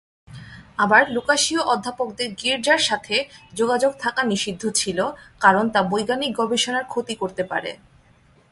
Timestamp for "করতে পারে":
7.15-7.71